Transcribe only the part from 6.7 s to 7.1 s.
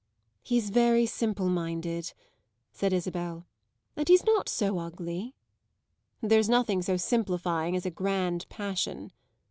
so